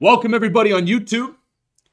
[0.00, 1.34] Welcome, everybody, on YouTube.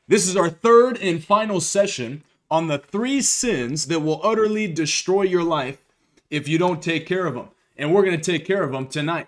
[0.07, 5.23] This is our third and final session on the three sins that will utterly destroy
[5.23, 5.83] your life
[6.29, 7.47] if you don't take care of them.
[7.75, 9.27] And we're going to take care of them tonight.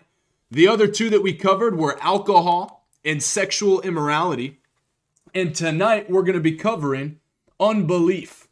[0.51, 4.59] The other two that we covered were alcohol and sexual immorality.
[5.33, 7.19] And tonight we're going to be covering
[7.59, 8.47] unbelief.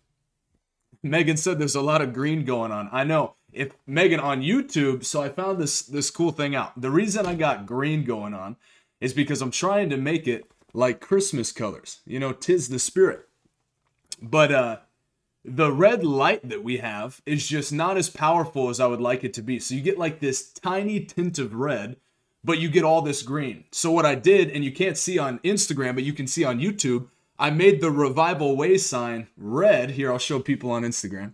[1.04, 2.90] Megan said there's a lot of green going on.
[2.92, 3.36] I know.
[3.54, 6.82] If Megan on YouTube, so I found this this cool thing out.
[6.82, 8.58] The reason I got green going on
[9.06, 12.02] is because I'm trying to make it like Christmas colors.
[12.06, 13.28] You know, tis the spirit.
[14.22, 14.78] But uh
[15.48, 19.24] the red light that we have is just not as powerful as I would like
[19.24, 19.60] it to be.
[19.60, 21.98] So you get like this tiny tint of red,
[22.44, 23.66] but you get all this green.
[23.72, 26.60] So what I did, and you can't see on Instagram, but you can see on
[26.60, 29.92] YouTube, I made the revival way sign red.
[29.92, 31.34] Here, I'll show people on Instagram.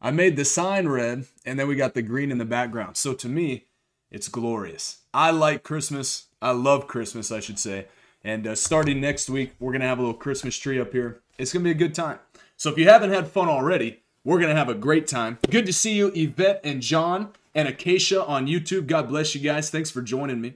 [0.00, 2.96] I made the sign red, and then we got the green in the background.
[2.96, 3.66] So to me,
[4.12, 4.98] it's glorious.
[5.12, 6.26] I like Christmas.
[6.42, 7.86] I love Christmas, I should say.
[8.24, 11.20] And uh, starting next week, we're going to have a little Christmas tree up here.
[11.38, 12.18] It's going to be a good time.
[12.56, 15.38] So if you haven't had fun already, we're going to have a great time.
[15.48, 18.86] Good to see you, Yvette and John and Acacia on YouTube.
[18.86, 19.70] God bless you guys.
[19.70, 20.54] Thanks for joining me.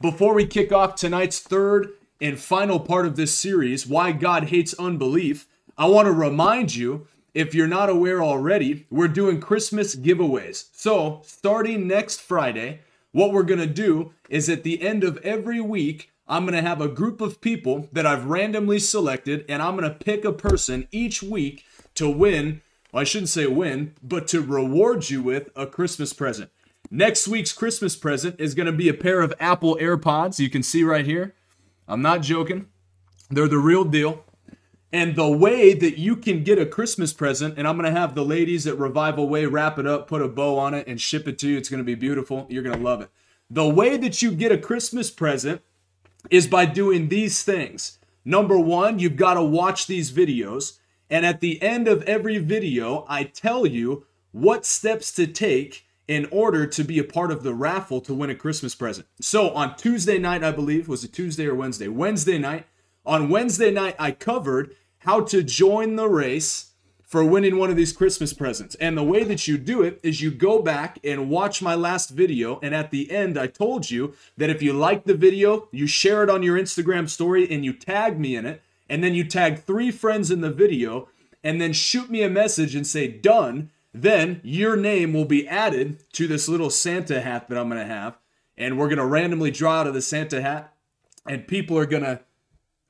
[0.00, 4.74] Before we kick off tonight's third and final part of this series, Why God Hates
[4.74, 5.46] Unbelief,
[5.78, 10.68] I want to remind you if you're not aware already, we're doing Christmas giveaways.
[10.72, 12.80] So, starting next Friday,
[13.16, 16.60] what we're going to do is at the end of every week, I'm going to
[16.60, 20.34] have a group of people that I've randomly selected, and I'm going to pick a
[20.34, 22.60] person each week to win.
[22.92, 26.50] Well, I shouldn't say win, but to reward you with a Christmas present.
[26.90, 30.38] Next week's Christmas present is going to be a pair of Apple AirPods.
[30.38, 31.34] You can see right here.
[31.88, 32.66] I'm not joking.
[33.30, 34.25] They're the real deal.
[34.92, 38.14] And the way that you can get a Christmas present, and I'm going to have
[38.14, 41.26] the ladies at Revival Way wrap it up, put a bow on it, and ship
[41.26, 41.58] it to you.
[41.58, 42.46] It's going to be beautiful.
[42.48, 43.10] You're going to love it.
[43.50, 45.60] The way that you get a Christmas present
[46.30, 47.98] is by doing these things.
[48.24, 50.78] Number one, you've got to watch these videos.
[51.08, 56.26] And at the end of every video, I tell you what steps to take in
[56.30, 59.06] order to be a part of the raffle to win a Christmas present.
[59.20, 61.88] So on Tuesday night, I believe, was it Tuesday or Wednesday?
[61.88, 62.66] Wednesday night.
[63.06, 66.72] On Wednesday night, I covered how to join the race
[67.04, 68.74] for winning one of these Christmas presents.
[68.74, 72.10] And the way that you do it is you go back and watch my last
[72.10, 72.58] video.
[72.64, 76.24] And at the end, I told you that if you like the video, you share
[76.24, 78.60] it on your Instagram story and you tag me in it.
[78.88, 81.08] And then you tag three friends in the video
[81.44, 86.02] and then shoot me a message and say, done then your name will be added
[86.12, 88.18] to this little Santa hat that I'm going to have.
[88.58, 90.74] And we're going to randomly draw out of the Santa hat.
[91.26, 92.20] And people are going to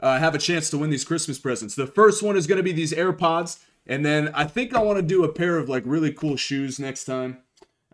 [0.00, 1.74] uh, have a chance to win these Christmas presents.
[1.74, 3.62] The first one is going to be these AirPods.
[3.86, 6.78] And then I think I want to do a pair of like really cool shoes
[6.78, 7.38] next time.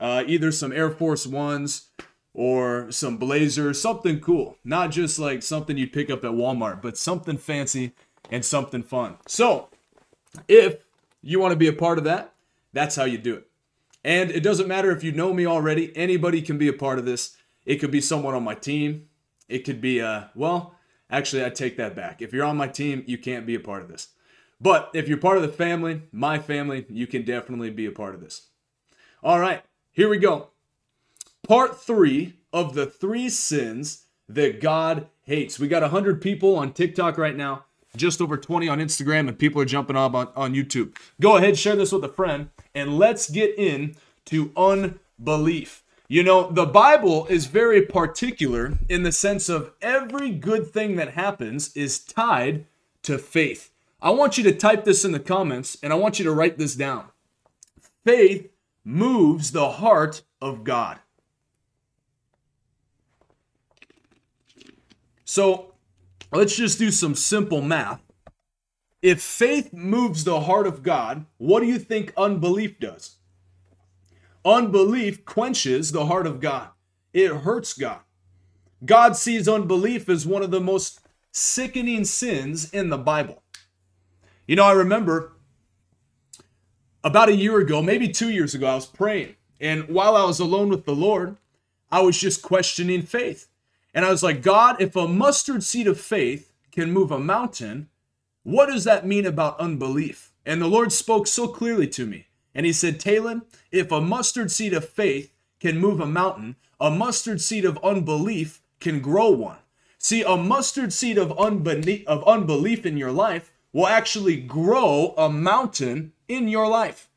[0.00, 1.90] Uh, either some Air Force Ones
[2.34, 4.56] or some Blazers, something cool.
[4.64, 7.92] Not just like something you'd pick up at Walmart, but something fancy
[8.30, 9.16] and something fun.
[9.26, 9.68] So
[10.48, 10.84] if
[11.20, 12.32] you want to be a part of that,
[12.72, 13.46] that's how you do it.
[14.02, 17.04] And it doesn't matter if you know me already, anybody can be a part of
[17.04, 17.36] this.
[17.64, 19.08] It could be someone on my team.
[19.48, 20.74] It could be, uh, well,
[21.12, 22.20] actually, I take that back.
[22.20, 24.08] If you're on my team, you can't be a part of this.
[24.60, 28.14] But if you're part of the family, my family, you can definitely be a part
[28.14, 28.48] of this.
[29.22, 29.62] All right,
[29.92, 30.48] here we go.
[31.46, 35.58] Part three of the three sins that God hates.
[35.58, 37.64] We got 100 people on TikTok right now
[37.96, 40.96] just over 20 on Instagram, and people are jumping up on, on YouTube.
[41.20, 43.96] Go ahead, share this with a friend, and let's get in
[44.26, 45.81] to unbelief.
[46.12, 51.14] You know, the Bible is very particular in the sense of every good thing that
[51.14, 52.66] happens is tied
[53.04, 53.70] to faith.
[54.02, 56.58] I want you to type this in the comments and I want you to write
[56.58, 57.06] this down.
[58.04, 58.50] Faith
[58.84, 60.98] moves the heart of God.
[65.24, 65.72] So
[66.30, 68.02] Let's just do some simple math.
[69.00, 73.16] If faith moves the heart of God, what do you think unbelief does?
[74.44, 76.68] Unbelief quenches the heart of God.
[77.12, 78.00] It hurts God.
[78.84, 81.00] God sees unbelief as one of the most
[81.30, 83.42] sickening sins in the Bible.
[84.46, 85.32] You know, I remember
[87.04, 89.36] about a year ago, maybe two years ago, I was praying.
[89.60, 91.36] And while I was alone with the Lord,
[91.90, 93.48] I was just questioning faith.
[93.94, 97.88] And I was like, God, if a mustard seed of faith can move a mountain,
[98.42, 100.32] what does that mean about unbelief?
[100.44, 102.26] And the Lord spoke so clearly to me.
[102.54, 106.90] And he said, Talon, if a mustard seed of faith can move a mountain, a
[106.90, 109.58] mustard seed of unbelief can grow one.
[109.98, 115.30] See, a mustard seed of unbelief, of unbelief in your life will actually grow a
[115.30, 117.08] mountain in your life.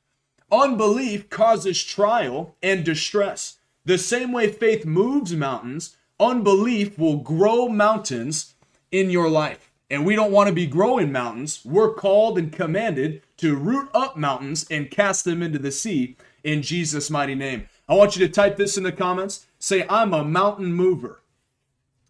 [0.52, 3.58] Unbelief causes trial and distress.
[3.84, 8.54] The same way faith moves mountains, unbelief will grow mountains
[8.92, 9.72] in your life.
[9.90, 11.62] And we don't want to be growing mountains.
[11.64, 16.62] We're called and commanded to root up mountains and cast them into the sea in
[16.62, 17.68] Jesus' mighty name.
[17.88, 19.46] I want you to type this in the comments.
[19.60, 21.22] Say, I'm a mountain mover.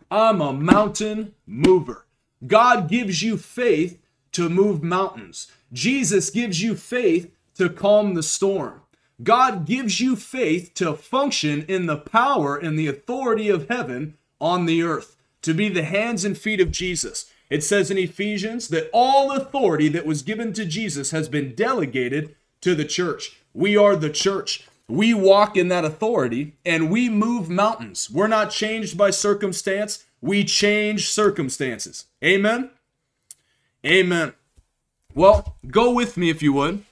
[0.09, 2.05] I'm a mountain mover.
[2.47, 3.99] God gives you faith
[4.33, 5.51] to move mountains.
[5.73, 8.81] Jesus gives you faith to calm the storm.
[9.23, 14.65] God gives you faith to function in the power and the authority of heaven on
[14.65, 17.31] the earth, to be the hands and feet of Jesus.
[17.49, 22.35] It says in Ephesians that all authority that was given to Jesus has been delegated
[22.61, 23.39] to the church.
[23.53, 24.67] We are the church.
[24.87, 28.09] We walk in that authority and we move mountains.
[28.09, 32.05] We're not changed by circumstance, we change circumstances.
[32.23, 32.71] Amen.
[33.85, 34.33] Amen.
[35.13, 36.83] Well, go with me if you would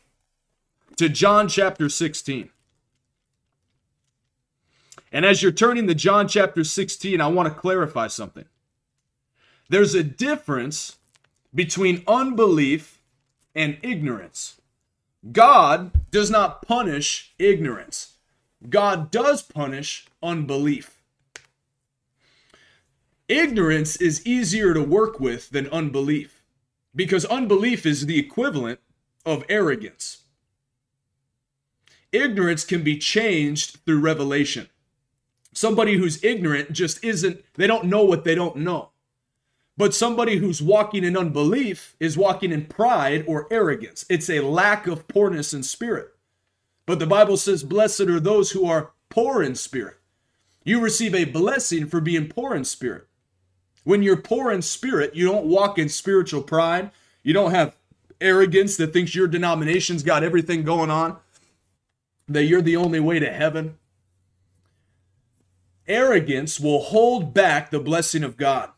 [0.97, 2.49] to John chapter 16.
[5.11, 8.45] And as you're turning to John chapter 16, I want to clarify something.
[9.69, 10.97] There's a difference
[11.53, 12.99] between unbelief
[13.55, 14.59] and ignorance.
[15.31, 18.13] God does not punish ignorance,
[18.69, 21.01] God does punish unbelief.
[23.29, 26.43] Ignorance is easier to work with than unbelief
[26.95, 28.79] because unbelief is the equivalent
[29.25, 30.19] of arrogance.
[32.11, 34.69] Ignorance can be changed through revelation.
[35.53, 38.89] Somebody who's ignorant just isn't, they don't know what they don't know.
[39.75, 44.05] But somebody who's walking in unbelief is walking in pride or arrogance.
[44.09, 46.13] It's a lack of poorness in spirit.
[46.85, 49.97] But the Bible says, Blessed are those who are poor in spirit.
[50.63, 53.07] You receive a blessing for being poor in spirit.
[53.83, 56.91] When you're poor in spirit, you don't walk in spiritual pride.
[57.23, 57.75] You don't have
[58.21, 61.17] arrogance that thinks your denomination's got everything going on,
[62.27, 63.77] that you're the only way to heaven.
[65.87, 68.69] Arrogance will hold back the blessing of God.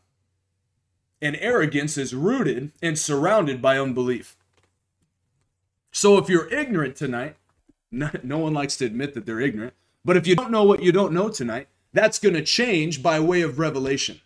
[1.20, 4.36] And arrogance is rooted and surrounded by unbelief.
[5.90, 7.36] So if you're ignorant tonight,
[7.90, 9.74] no, one likes to admit that they're ignorant,
[10.04, 13.18] but if you don't know what you don't know tonight, that's going to change by
[13.18, 14.20] way of revelation.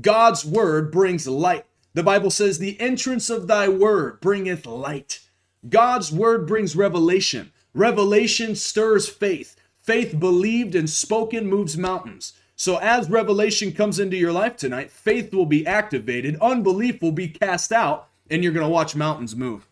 [0.00, 1.66] God's word brings light.
[1.92, 5.20] The Bible says, The entrance of thy word bringeth light.
[5.68, 7.52] God's word brings revelation.
[7.74, 9.56] Revelation stirs faith.
[9.82, 12.32] Faith believed and spoken moves mountains.
[12.60, 17.26] So as revelation comes into your life tonight, faith will be activated, unbelief will be
[17.26, 19.66] cast out, and you're going to watch mountains move.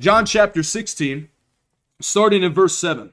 [0.00, 1.28] John chapter 16,
[2.00, 3.12] starting in verse 7.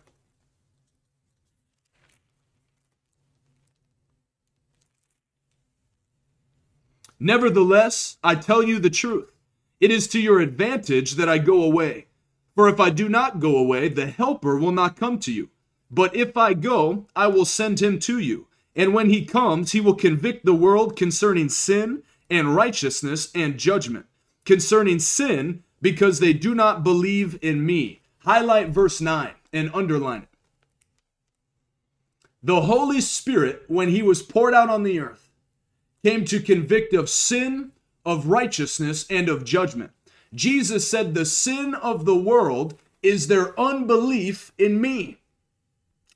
[7.19, 9.31] Nevertheless, I tell you the truth.
[9.79, 12.07] It is to your advantage that I go away.
[12.55, 15.51] For if I do not go away, the Helper will not come to you.
[15.91, 18.47] But if I go, I will send him to you.
[18.75, 24.05] And when he comes, he will convict the world concerning sin and righteousness and judgment.
[24.45, 28.01] Concerning sin, because they do not believe in me.
[28.19, 30.29] Highlight verse 9 and underline it.
[32.41, 35.29] The Holy Spirit, when he was poured out on the earth,
[36.03, 37.71] came to convict of sin,
[38.05, 39.91] of righteousness, and of judgment.
[40.33, 45.19] Jesus said, The sin of the world is their unbelief in me.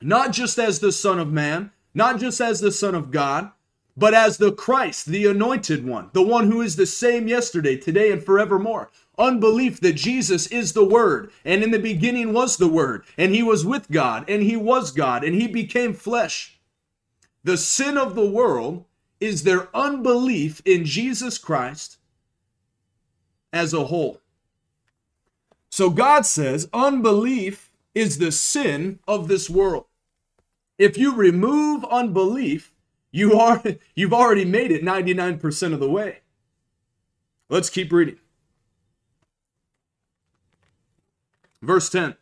[0.02, 3.52] Not just as the Son of Man, not just as the Son of God,
[3.98, 8.12] but as the Christ, the anointed one, the one who is the same yesterday, today,
[8.12, 8.92] and forevermore.
[9.18, 13.42] Unbelief that Jesus is the Word, and in the beginning was the Word, and He
[13.42, 16.60] was with God, and He was God, and He became flesh.
[17.44, 18.86] The sin of the world
[19.20, 21.98] is their unbelief in Jesus Christ
[23.52, 24.22] as a whole.
[25.72, 29.86] So God says unbelief is the sin of this world.
[30.78, 32.74] If you remove unbelief,
[33.12, 33.64] you are
[33.96, 36.20] you've already made it 99% of the way.
[37.50, 38.20] Let's keep reading.
[41.62, 42.16] Verse 10.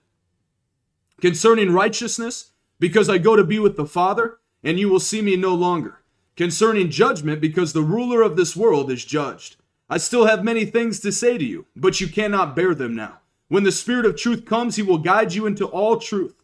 [1.19, 5.35] Concerning righteousness, because I go to be with the Father, and you will see me
[5.35, 6.01] no longer
[6.35, 9.55] concerning judgment because the ruler of this world is judged.
[9.89, 13.19] I still have many things to say to you, but you cannot bear them now.
[13.47, 16.35] When the Spirit of truth comes, he will guide you into all truth.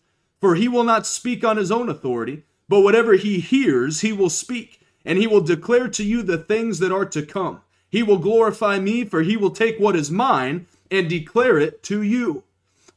[0.42, 4.30] For he will not speak on his own authority, but whatever he hears, he will
[4.30, 7.62] speak, and he will declare to you the things that are to come.
[7.90, 12.02] He will glorify me, for he will take what is mine and declare it to
[12.02, 12.44] you.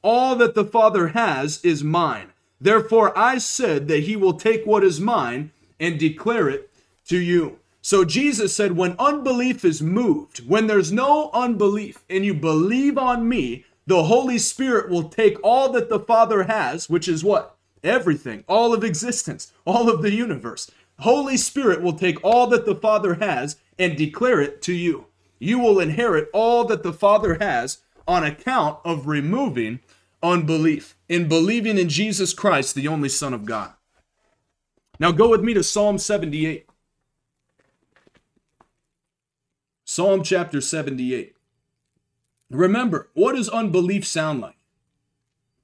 [0.03, 2.33] All that the Father has is mine.
[2.61, 6.71] Therefore I said that he will take what is mine and declare it
[7.09, 7.59] to you.
[7.83, 13.29] So Jesus said, when unbelief is moved, when there's no unbelief and you believe on
[13.29, 17.57] me, the Holy Spirit will take all that the Father has, which is what?
[17.83, 20.71] Everything, all of existence, all of the universe.
[21.01, 25.07] Holy Spirit will take all that the Father has and declare it to you.
[25.39, 29.81] You will inherit all that the Father has on account of removing
[30.23, 33.73] unbelief, in believing in Jesus Christ, the only Son of God.
[34.99, 36.67] Now go with me to Psalm 78.
[39.85, 41.37] Psalm chapter 78.
[42.51, 44.57] Remember, what does unbelief sound like?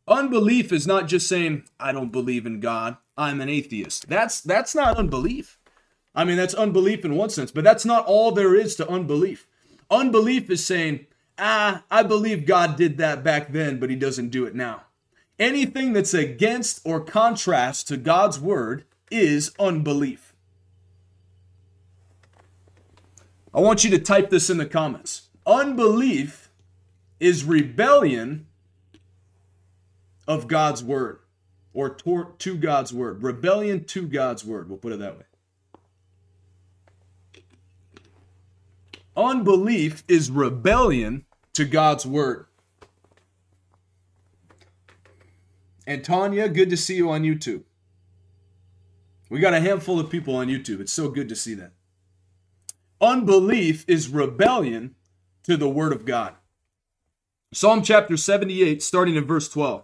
[0.08, 4.08] Unbelief is not just saying, I don't believe in God, I'm an atheist.
[4.08, 5.58] That's that's not unbelief.
[6.14, 9.46] I mean, that's unbelief in one sense, but that's not all there is to unbelief.
[9.90, 11.06] Unbelief is saying,
[11.38, 14.84] ah, I believe God did that back then, but he doesn't do it now.
[15.38, 20.34] Anything that's against or contrast to God's word is unbelief.
[23.52, 25.28] I want you to type this in the comments.
[25.46, 26.39] Unbelief
[27.20, 28.46] is rebellion
[30.26, 31.20] of God's word
[31.72, 33.22] or to God's word.
[33.22, 34.68] Rebellion to God's word.
[34.68, 35.24] We'll put it that way.
[39.16, 42.46] Unbelief is rebellion to God's word.
[45.86, 47.64] And Tanya, good to see you on YouTube.
[49.28, 50.80] We got a handful of people on YouTube.
[50.80, 51.72] It's so good to see that.
[53.00, 54.94] Unbelief is rebellion
[55.44, 56.34] to the word of God.
[57.52, 59.82] Psalm chapter 78, starting in verse 12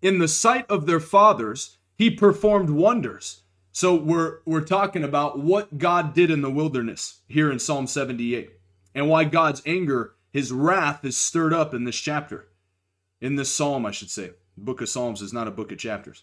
[0.00, 3.40] in the sight of their fathers, he performed wonders.
[3.72, 8.50] So we're we're talking about what God did in the wilderness here in Psalm 78
[8.94, 12.48] and why God's anger, his wrath is stirred up in this chapter.
[13.20, 14.32] In this psalm, I should say.
[14.56, 16.22] The book of Psalms is not a book of chapters.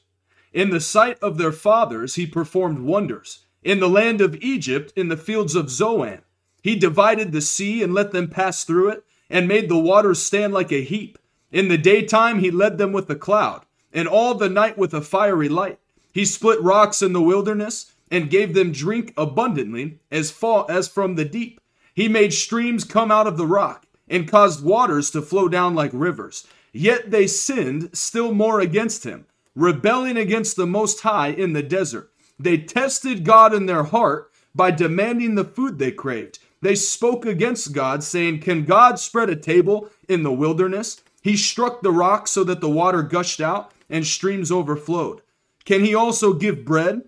[0.53, 3.45] In the sight of their fathers, he performed wonders.
[3.63, 6.21] In the land of Egypt, in the fields of Zoan,
[6.61, 10.53] he divided the sea and let them pass through it, and made the waters stand
[10.53, 11.17] like a heap.
[11.51, 15.01] In the daytime, he led them with a cloud and all the night with a
[15.01, 15.79] fiery light.
[16.13, 21.15] He split rocks in the wilderness and gave them drink abundantly as far as from
[21.15, 21.59] the deep.
[21.93, 25.91] He made streams come out of the rock and caused waters to flow down like
[25.93, 26.45] rivers.
[26.73, 32.11] Yet they sinned still more against him, rebelling against the Most High in the desert.
[32.37, 36.39] They tested God in their heart by demanding the food they craved.
[36.61, 41.01] They spoke against God, saying, Can God spread a table in the wilderness?
[41.21, 45.21] He struck the rock so that the water gushed out and streams overflowed.
[45.65, 47.01] Can he also give bread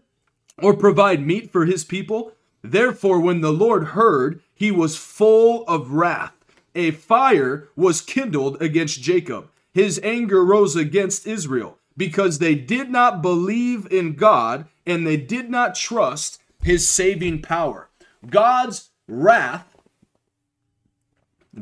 [0.62, 2.34] or provide meat for his people?
[2.64, 6.34] Therefore, when the Lord heard, he was full of wrath.
[6.76, 9.50] A fire was kindled against Jacob.
[9.74, 15.50] His anger rose against Israel because they did not believe in God and they did
[15.50, 17.90] not trust his saving power.
[18.28, 19.76] God's wrath,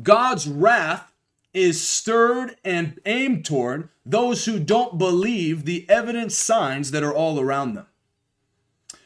[0.01, 1.13] God's wrath
[1.53, 7.39] is stirred and aimed toward those who don't believe the evident signs that are all
[7.39, 7.87] around them.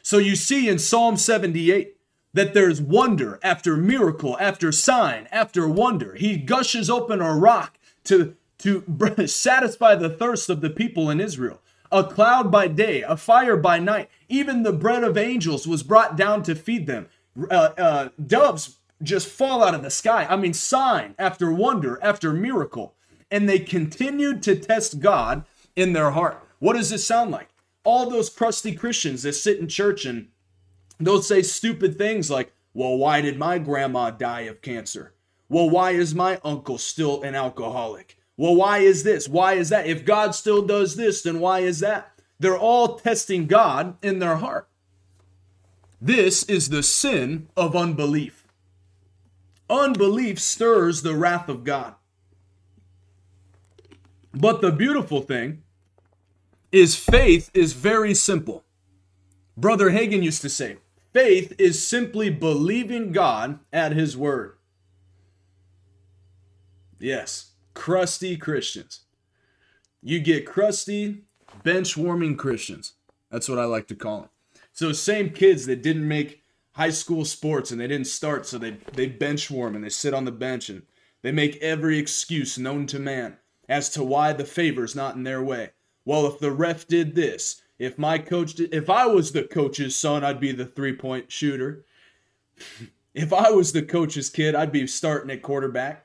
[0.02, 1.96] So you see in Psalm 78
[2.32, 6.14] that there's wonder after miracle, after sign, after wonder.
[6.14, 11.60] He gushes open a rock to, to satisfy the thirst of the people in Israel.
[11.90, 14.08] A cloud by day, a fire by night.
[14.28, 17.08] Even the bread of angels was brought down to feed them.
[17.50, 20.26] Uh, uh, doves just fall out of the sky.
[20.28, 22.94] I mean, sign after wonder after miracle.
[23.30, 26.42] And they continued to test God in their heart.
[26.58, 27.48] What does this sound like?
[27.84, 30.28] All those crusty Christians that sit in church and
[30.98, 35.12] they'll say stupid things like, well, why did my grandma die of cancer?
[35.48, 38.18] Well, why is my uncle still an alcoholic?
[38.36, 39.28] Well, why is this?
[39.28, 39.86] Why is that?
[39.86, 42.12] If God still does this, then why is that?
[42.38, 44.68] They're all testing God in their heart.
[46.00, 48.46] This is the sin of unbelief.
[49.68, 51.94] Unbelief stirs the wrath of God.
[54.32, 55.62] But the beautiful thing
[56.70, 58.64] is faith is very simple.
[59.56, 60.76] Brother Hagin used to say,
[61.14, 64.56] faith is simply believing God at his word.
[66.98, 69.00] Yes, crusty Christians.
[70.02, 71.22] You get crusty,
[71.62, 72.92] bench warming Christians.
[73.30, 74.30] That's what I like to call them.
[74.76, 76.42] So, same kids that didn't make
[76.72, 80.12] high school sports and they didn't start, so they, they bench warm and they sit
[80.12, 80.82] on the bench and
[81.22, 83.38] they make every excuse known to man
[83.70, 85.70] as to why the favor's not in their way.
[86.04, 89.96] Well, if the ref did this, if my coach did, if I was the coach's
[89.96, 91.86] son, I'd be the three point shooter.
[93.14, 96.04] if I was the coach's kid, I'd be starting at quarterback.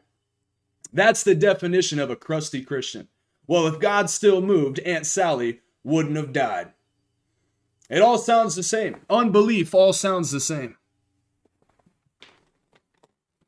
[0.94, 3.10] That's the definition of a crusty Christian.
[3.48, 6.72] Well, if God still moved, Aunt Sally wouldn't have died.
[7.92, 8.96] It all sounds the same.
[9.10, 10.78] Unbelief all sounds the same.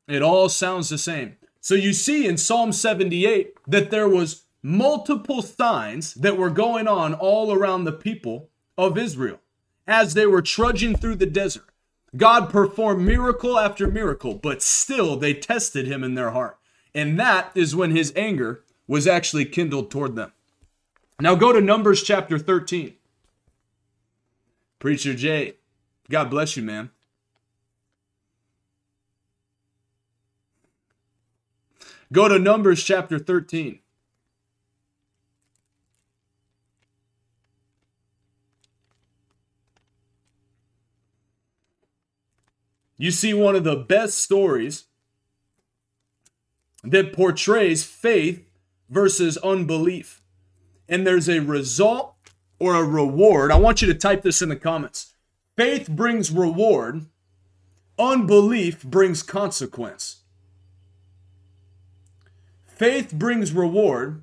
[0.06, 1.38] It all sounds the same.
[1.60, 7.14] So you see in Psalm 78 that there was multiple signs that were going on
[7.14, 9.40] all around the people of Israel.
[9.86, 11.68] as they were trudging through the desert.
[12.16, 16.58] God performed miracle after miracle, but still they tested him in their heart.
[16.94, 20.32] And that is when his anger was actually kindled toward them.
[21.20, 22.94] Now go to Numbers chapter 13.
[24.84, 25.54] Preacher Jay,
[26.10, 26.90] God bless you, man.
[32.12, 33.78] Go to Numbers chapter 13.
[42.98, 44.84] You see one of the best stories
[46.82, 48.44] that portrays faith
[48.90, 50.20] versus unbelief.
[50.86, 52.13] And there's a result
[52.64, 53.50] or a reward.
[53.50, 55.12] I want you to type this in the comments.
[55.54, 57.04] Faith brings reward,
[57.98, 60.22] unbelief brings consequence.
[62.66, 64.22] Faith brings reward.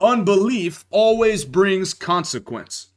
[0.00, 2.88] Unbelief always brings consequence.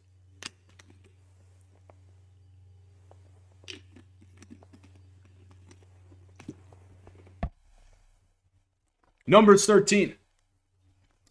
[9.28, 10.16] Numbers 13.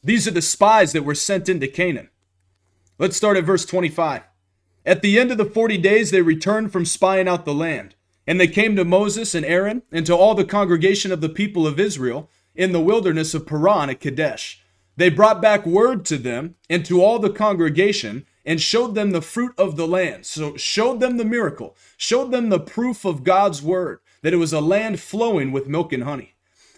[0.02, 2.09] These are the spies that were sent into Canaan.
[3.00, 4.24] Let's start at verse 25.
[4.84, 7.94] At the end of the 40 days, they returned from spying out the land.
[8.26, 11.66] And they came to Moses and Aaron and to all the congregation of the people
[11.66, 14.62] of Israel in the wilderness of Paran at Kadesh.
[14.98, 19.22] They brought back word to them and to all the congregation and showed them the
[19.22, 20.26] fruit of the land.
[20.26, 24.52] So showed them the miracle, showed them the proof of God's word, that it was
[24.52, 26.34] a land flowing with milk and honey.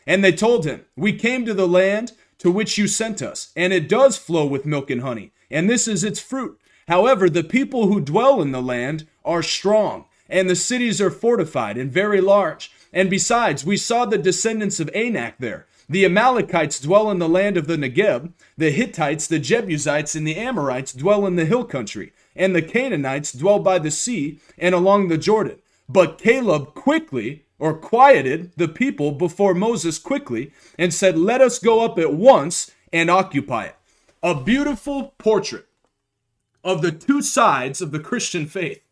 [0.07, 3.73] And they told him, We came to the land to which you sent us, and
[3.73, 6.59] it does flow with milk and honey, and this is its fruit.
[6.89, 11.77] However, the people who dwell in the land are strong, and the cities are fortified
[11.77, 12.73] and very large.
[12.93, 15.67] And besides, we saw the descendants of Anak there.
[15.89, 18.33] The Amalekites dwell in the land of the Negeb.
[18.57, 22.13] The Hittites, the Jebusites, and the Amorites dwell in the hill country.
[22.35, 25.59] And the Canaanites dwell by the sea and along the Jordan.
[25.89, 31.85] But Caleb quickly, or quieted, the people before Moses quickly and said, Let us go
[31.85, 33.77] up at once and occupy it.
[34.23, 35.67] A beautiful portrait
[36.63, 38.83] of the two sides of the Christian faith,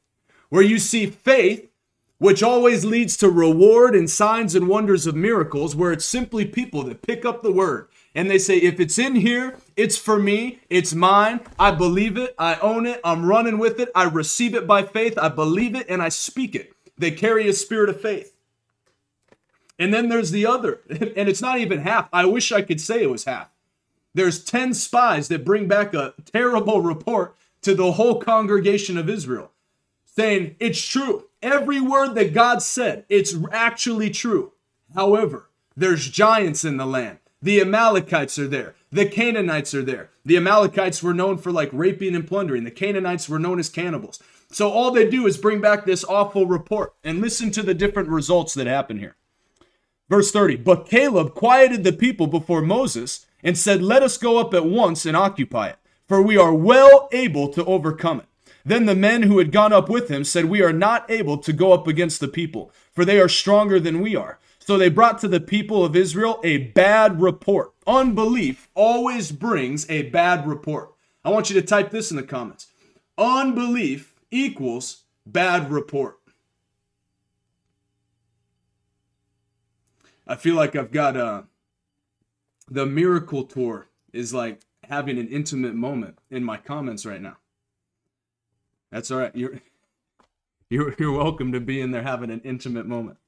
[0.48, 1.70] where you see faith
[2.18, 6.82] which always leads to reward and signs and wonders of miracles, where it's simply people
[6.82, 10.60] that pick up the word and they say, if it's in here, it's for me,
[10.68, 14.66] it's mine, I believe it, I own it, I'm running with it, I receive it
[14.66, 16.74] by faith, I believe it, and I speak it.
[16.98, 18.36] They carry a spirit of faith.
[19.78, 22.08] And then there's the other, and it's not even half.
[22.12, 23.48] I wish I could say it was half.
[24.14, 29.52] There's 10 spies that bring back a terrible report to the whole congregation of Israel
[30.04, 31.26] saying it's true.
[31.42, 34.52] Every word that God said, it's actually true.
[34.94, 37.18] However, there's giants in the land.
[37.40, 38.74] The Amalekites are there.
[38.92, 40.10] The Canaanites are there.
[40.26, 42.64] The Amalekites were known for like raping and plundering.
[42.64, 44.20] The Canaanites were known as cannibals.
[44.50, 48.08] So all they do is bring back this awful report and listen to the different
[48.08, 49.16] results that happen here.
[50.10, 54.54] Verse 30 But Caleb quieted the people before Moses and said, Let us go up
[54.54, 58.26] at once and occupy it, for we are well able to overcome it.
[58.64, 61.52] Then the men who had gone up with him said, We are not able to
[61.52, 64.38] go up against the people, for they are stronger than we are.
[64.58, 67.72] So they brought to the people of Israel a bad report.
[67.86, 70.92] Unbelief always brings a bad report.
[71.24, 72.68] I want you to type this in the comments.
[73.18, 76.18] Unbelief equals bad report.
[80.26, 81.42] I feel like I've got a uh,
[82.70, 87.36] the miracle tour is like having an intimate moment in my comments right now.
[88.90, 89.34] That's all right.
[89.34, 89.60] You're
[90.70, 93.18] you're you're welcome to be in there having an intimate moment.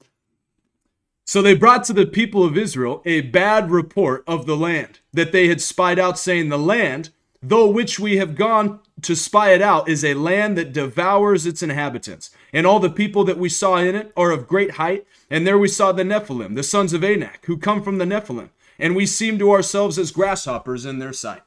[1.24, 5.32] So they brought to the people of Israel a bad report of the land that
[5.32, 9.62] they had spied out, saying, The land, though which we have gone to spy it
[9.62, 12.30] out, is a land that devours its inhabitants.
[12.52, 15.06] And all the people that we saw in it are of great height.
[15.30, 18.50] And there we saw the Nephilim, the sons of Anak, who come from the Nephilim.
[18.82, 21.42] And we seem to ourselves as grasshoppers in their sight.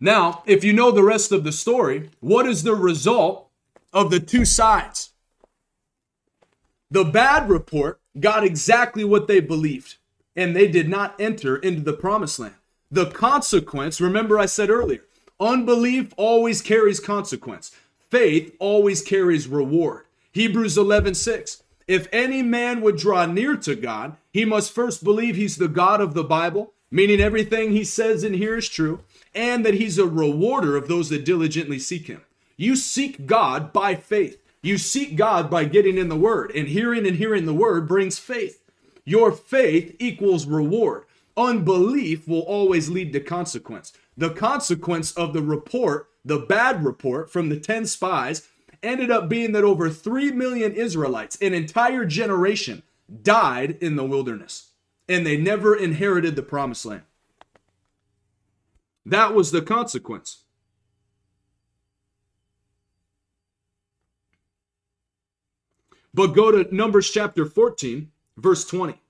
[0.00, 3.50] Now, if you know the rest of the story, what is the result
[3.92, 5.10] of the two sides?
[6.90, 9.96] The bad report got exactly what they believed,
[10.34, 12.54] and they did not enter into the promised land.
[12.90, 15.02] The consequence, remember I said earlier,
[15.38, 17.72] unbelief always carries consequence.
[18.08, 20.04] Faith always carries reward.
[20.32, 21.63] Hebrews 11, 6.
[21.86, 26.00] If any man would draw near to God, he must first believe he's the God
[26.00, 29.00] of the Bible, meaning everything he says in here is true,
[29.34, 32.22] and that he's a rewarder of those that diligently seek him.
[32.56, 34.40] You seek God by faith.
[34.62, 38.18] You seek God by getting in the word, and hearing and hearing the word brings
[38.18, 38.62] faith.
[39.04, 41.04] Your faith equals reward.
[41.36, 43.92] Unbelief will always lead to consequence.
[44.16, 48.48] The consequence of the report The bad report from the 10 spies
[48.84, 52.82] ended up being that over 3 million Israelites, an entire generation,
[53.22, 54.70] died in the wilderness.
[55.08, 57.02] And they never inherited the promised land.
[59.04, 60.44] That was the consequence.
[66.14, 69.00] But go to Numbers chapter 14, verse 20.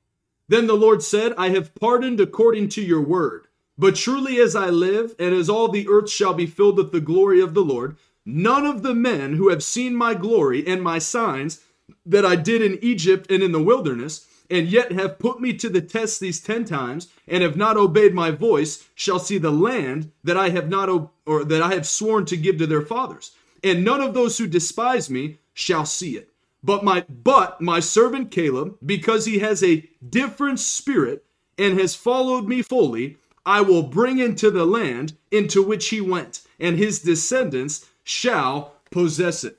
[0.49, 3.47] Then the Lord said, I have pardoned according to your word.
[3.77, 7.01] But truly as I live, and as all the earth shall be filled with the
[7.01, 10.99] glory of the Lord, none of the men who have seen my glory and my
[10.99, 11.61] signs
[12.07, 15.69] that I did in Egypt and in the wilderness, and yet have put me to
[15.69, 20.11] the test these ten times, and have not obeyed my voice, shall see the land
[20.23, 20.89] that I have not
[21.27, 23.33] or that I have sworn to give to their fathers.
[23.63, 26.31] And none of those who despise me shall see it.
[26.63, 31.25] But my but my servant Caleb, because he has a different spirit
[31.59, 36.43] and has followed me fully, I will bring into the land into which he went,
[36.59, 39.59] and his descendants shall possess it.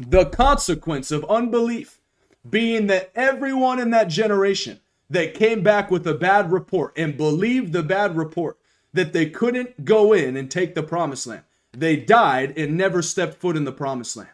[0.00, 2.00] The consequence of unbelief
[2.48, 7.72] being that everyone in that generation that came back with a bad report and believed
[7.72, 8.58] the bad report
[8.92, 13.34] that they couldn't go in and take the promised land, they died and never stepped
[13.34, 14.30] foot in the promised land.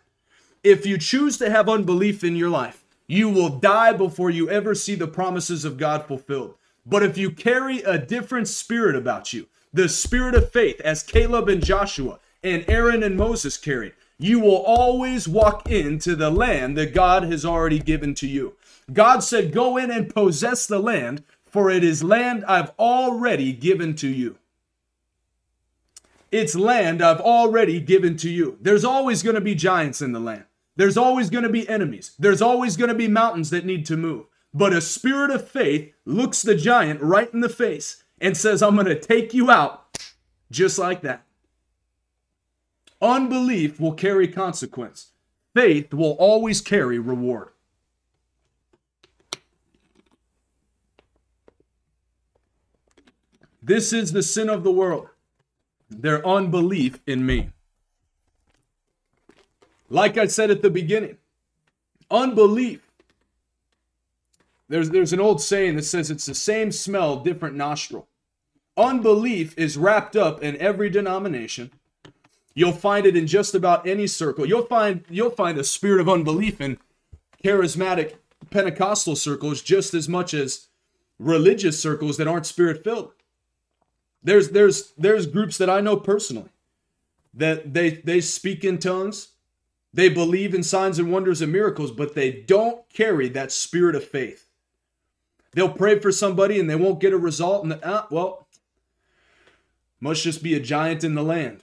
[0.63, 4.75] If you choose to have unbelief in your life, you will die before you ever
[4.75, 6.55] see the promises of God fulfilled.
[6.87, 11.49] But if you carry a different spirit about you, the spirit of faith, as Caleb
[11.49, 16.95] and Joshua and Aaron and Moses carried, you will always walk into the land that
[16.95, 18.55] God has already given to you.
[18.93, 23.95] God said, Go in and possess the land, for it is land I've already given
[23.97, 24.39] to you.
[26.31, 28.57] It's land I've already given to you.
[28.61, 30.45] There's always going to be giants in the land.
[30.77, 32.13] There's always going to be enemies.
[32.19, 34.27] There's always going to be mountains that need to move.
[34.55, 38.75] But a spirit of faith looks the giant right in the face and says, I'm
[38.75, 39.99] going to take you out
[40.51, 41.25] just like that.
[43.03, 45.11] Unbelief will carry consequence.
[45.55, 47.49] Faith will always carry reward.
[53.61, 55.09] This is the sin of the world,
[55.91, 57.51] their unbelief in me.
[59.91, 61.19] Like I said at the beginning,
[62.11, 62.81] unbelief
[64.69, 68.09] there's, there's an old saying that says it's the same smell, different nostril.
[68.77, 71.71] Unbelief is wrapped up in every denomination.
[72.55, 74.47] You'll find it in just about any circle.
[74.47, 76.79] You'll find you'll find a spirit of unbelief in
[77.43, 78.17] charismatic
[78.51, 80.69] Pentecostal circles just as much as
[81.19, 83.13] religious circles that aren't spirit filled.
[84.23, 86.51] There's there's there's groups that I know personally
[87.35, 89.29] that they they speak in tongues,
[89.93, 94.05] they believe in signs and wonders and miracles, but they don't carry that spirit of
[94.05, 94.49] faith.
[95.53, 98.47] They'll pray for somebody and they won't get a result, and ah, well,
[100.01, 101.63] must just be a giant in the land.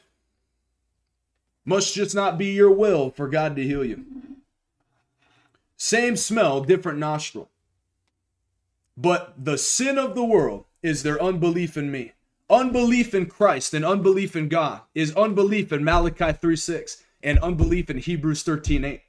[1.70, 4.04] Must just not be your will for God to heal you.
[5.78, 7.52] Same smell, different nostril.
[8.98, 12.14] But the sin of the world is their unbelief in me.
[12.50, 17.92] Unbelief in Christ and unbelief in God is unbelief in Malachi 3 6 and unbelief
[17.92, 19.02] in Hebrews 13 8.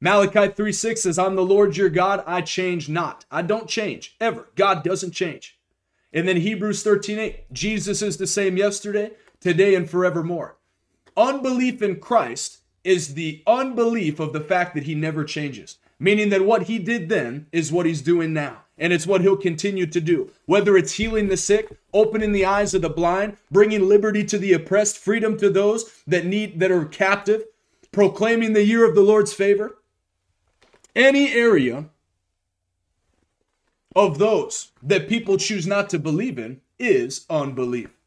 [0.00, 3.24] Malachi 3 6 says, I'm the Lord your God, I change not.
[3.28, 4.50] I don't change, ever.
[4.54, 5.58] God doesn't change.
[6.12, 10.57] And then Hebrews 13 8, Jesus is the same yesterday, today, and forevermore.
[11.18, 16.44] Unbelief in Christ is the unbelief of the fact that he never changes, meaning that
[16.44, 18.58] what he did then is what he's doing now.
[18.78, 20.30] And it's what he'll continue to do.
[20.46, 24.52] Whether it's healing the sick, opening the eyes of the blind, bringing liberty to the
[24.52, 27.42] oppressed, freedom to those that need that are captive,
[27.90, 29.78] proclaiming the year of the Lord's favor,
[30.94, 31.86] any area
[33.96, 37.97] of those that people choose not to believe in is unbelief.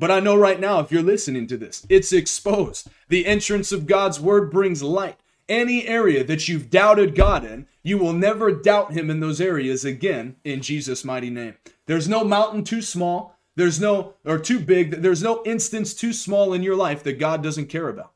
[0.00, 2.88] But I know right now, if you're listening to this, it's exposed.
[3.08, 5.20] The entrance of God's word brings light.
[5.46, 9.84] Any area that you've doubted God in, you will never doubt Him in those areas
[9.84, 11.54] again in Jesus' mighty name.
[11.84, 13.36] There's no mountain too small.
[13.56, 15.02] There's no, or too big.
[15.02, 18.12] There's no instance too small in your life that God doesn't care about.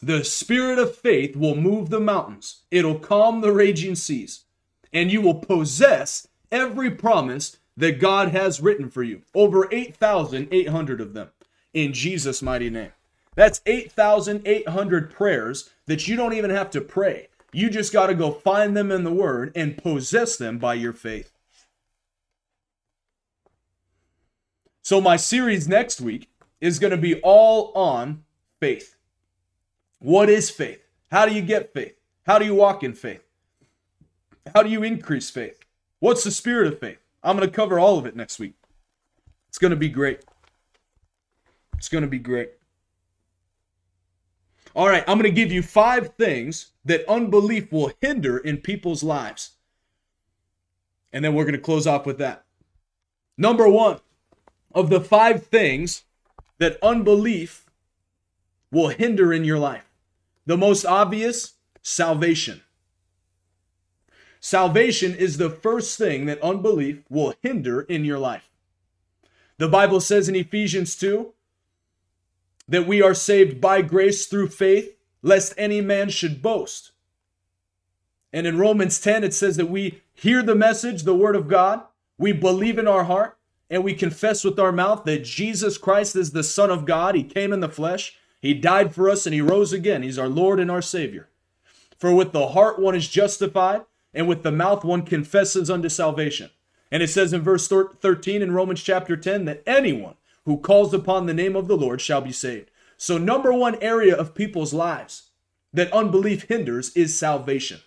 [0.00, 4.44] The spirit of faith will move the mountains, it'll calm the raging seas,
[4.90, 9.22] and you will possess every promise that God has written for you.
[9.34, 11.30] Over 8,800 of them
[11.72, 12.92] in Jesus' mighty name.
[13.34, 17.28] That's 8,800 prayers that you don't even have to pray.
[17.52, 20.92] You just got to go find them in the Word and possess them by your
[20.92, 21.32] faith.
[24.82, 26.28] So, my series next week
[26.60, 28.24] is going to be all on
[28.60, 28.96] faith.
[29.98, 30.84] What is faith?
[31.10, 31.96] How do you get faith?
[32.26, 33.22] How do you walk in faith?
[34.52, 35.60] How do you increase faith?
[36.00, 36.98] What's the spirit of faith?
[37.24, 38.54] I'm going to cover all of it next week.
[39.48, 40.20] It's going to be great.
[41.78, 42.50] It's going to be great.
[44.76, 49.02] All right, I'm going to give you five things that unbelief will hinder in people's
[49.02, 49.52] lives.
[51.12, 52.44] And then we're going to close off with that.
[53.38, 54.00] Number one
[54.74, 56.02] of the five things
[56.58, 57.66] that unbelief
[58.70, 59.88] will hinder in your life.
[60.46, 62.62] The most obvious salvation.
[64.44, 68.50] Salvation is the first thing that unbelief will hinder in your life.
[69.56, 71.32] The Bible says in Ephesians 2
[72.68, 76.90] that we are saved by grace through faith, lest any man should boast.
[78.34, 81.80] And in Romans 10, it says that we hear the message, the word of God,
[82.18, 83.38] we believe in our heart,
[83.70, 87.14] and we confess with our mouth that Jesus Christ is the Son of God.
[87.14, 90.02] He came in the flesh, He died for us, and He rose again.
[90.02, 91.30] He's our Lord and our Savior.
[91.96, 96.50] For with the heart one is justified, and with the mouth one confesses unto salvation.
[96.90, 101.26] And it says in verse 13 in Romans chapter 10 that anyone who calls upon
[101.26, 102.70] the name of the Lord shall be saved.
[102.96, 105.30] So, number one area of people's lives
[105.72, 107.80] that unbelief hinders is salvation.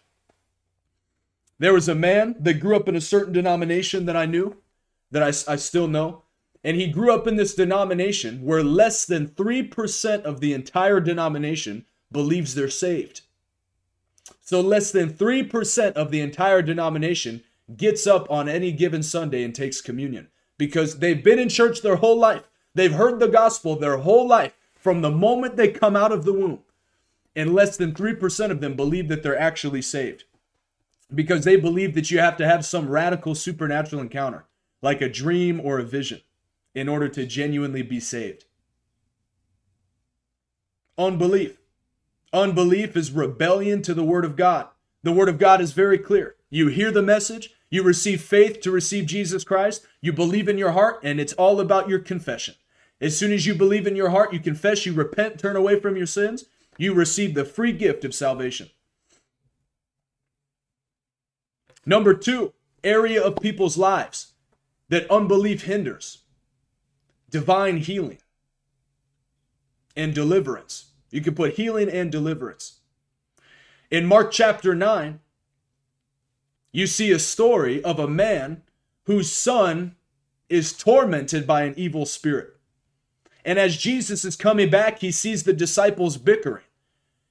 [1.59, 4.57] There was a man that grew up in a certain denomination that I knew,
[5.09, 6.23] that I, I still know,
[6.63, 11.85] and he grew up in this denomination where less than 3% of the entire denomination
[12.11, 13.21] believes they're saved.
[14.47, 17.43] So, less than 3% of the entire denomination
[17.75, 21.97] gets up on any given Sunday and takes communion because they've been in church their
[21.97, 22.49] whole life.
[22.73, 26.31] They've heard the gospel their whole life from the moment they come out of the
[26.31, 26.59] womb.
[27.35, 30.23] And less than 3% of them believe that they're actually saved
[31.13, 34.45] because they believe that you have to have some radical supernatural encounter,
[34.81, 36.21] like a dream or a vision,
[36.73, 38.45] in order to genuinely be saved.
[40.97, 41.56] Unbelief.
[42.33, 44.67] Unbelief is rebellion to the Word of God.
[45.03, 46.35] The Word of God is very clear.
[46.49, 49.85] You hear the message, you receive faith to receive Jesus Christ.
[50.01, 52.55] You believe in your heart, and it's all about your confession.
[52.99, 55.97] As soon as you believe in your heart, you confess, you repent, turn away from
[55.97, 56.45] your sins,
[56.77, 58.69] you receive the free gift of salvation.
[61.85, 64.33] Number two, area of people's lives
[64.89, 66.19] that unbelief hinders
[67.29, 68.19] divine healing
[69.95, 70.85] and deliverance.
[71.09, 72.79] You can put healing and deliverance.
[73.89, 75.19] In Mark chapter 9,
[76.71, 78.63] you see a story of a man
[79.05, 79.95] whose son
[80.49, 82.57] is tormented by an evil spirit.
[83.45, 86.65] And as Jesus is coming back, he sees the disciples bickering,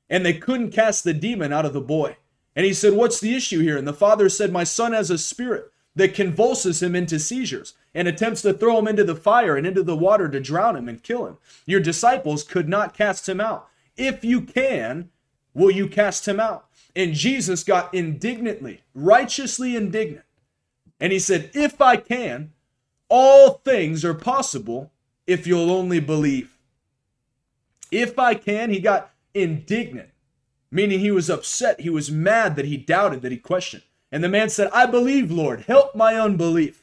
[0.08, 2.16] and they couldn't cast the demon out of the boy.
[2.54, 3.76] And he said, What's the issue here?
[3.76, 8.06] And the father said, My son has a spirit that convulses him into seizures and
[8.06, 11.02] attempts to throw him into the fire and into the water to drown him and
[11.02, 11.38] kill him.
[11.64, 13.68] Your disciples could not cast him out.
[13.96, 15.10] If you can,
[15.54, 16.66] will you cast him out?
[16.94, 20.24] And Jesus got indignantly, righteously indignant.
[21.00, 22.52] And he said, If I can,
[23.08, 24.92] all things are possible
[25.26, 26.58] if you'll only believe.
[27.90, 30.10] If I can, he got indignant,
[30.70, 31.80] meaning he was upset.
[31.80, 33.84] He was mad that he doubted, that he questioned.
[34.16, 36.82] And the man said, I believe, Lord, help my unbelief.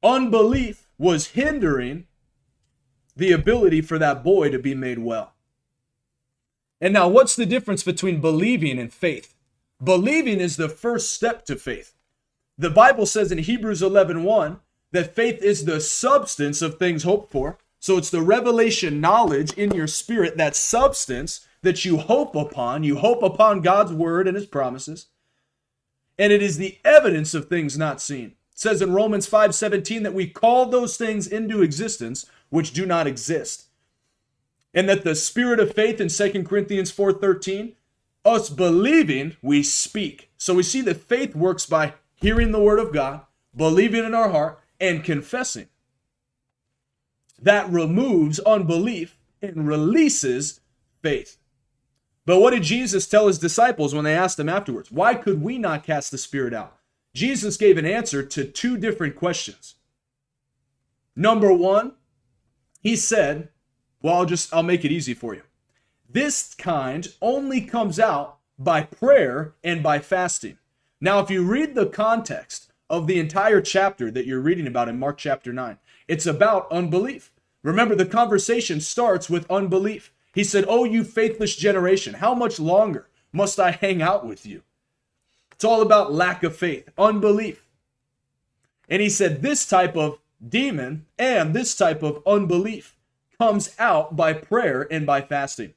[0.00, 2.06] Unbelief was hindering
[3.16, 5.32] the ability for that boy to be made well.
[6.80, 9.34] And now, what's the difference between believing and faith?
[9.82, 11.96] Believing is the first step to faith.
[12.56, 14.60] The Bible says in Hebrews 11 1
[14.92, 17.58] that faith is the substance of things hoped for.
[17.80, 22.84] So it's the revelation knowledge in your spirit, that substance that you hope upon.
[22.84, 25.08] You hope upon God's word and his promises.
[26.18, 28.34] And it is the evidence of things not seen.
[28.52, 32.86] It says in Romans 5 17 that we call those things into existence which do
[32.86, 33.66] not exist
[34.76, 37.74] and that the spirit of faith in 2 Corinthians 4:13
[38.24, 40.30] us believing we speak.
[40.36, 43.22] So we see that faith works by hearing the word of God,
[43.56, 45.68] believing in our heart and confessing.
[47.40, 50.60] That removes unbelief and releases
[51.02, 51.38] faith.
[52.26, 54.90] But what did Jesus tell his disciples when they asked him afterwards?
[54.90, 56.76] Why could we not cast the spirit out?
[57.14, 59.76] Jesus gave an answer to two different questions.
[61.14, 61.92] Number 1,
[62.82, 63.48] he said,
[64.02, 65.42] well, I'll just I'll make it easy for you.
[66.08, 70.58] This kind only comes out by prayer and by fasting.
[71.00, 74.98] Now, if you read the context of the entire chapter that you're reading about in
[74.98, 77.32] Mark chapter 9, it's about unbelief.
[77.62, 80.12] Remember, the conversation starts with unbelief.
[80.36, 84.60] He said, Oh, you faithless generation, how much longer must I hang out with you?
[85.50, 87.64] It's all about lack of faith, unbelief.
[88.86, 92.98] And he said, This type of demon and this type of unbelief
[93.38, 95.72] comes out by prayer and by fasting.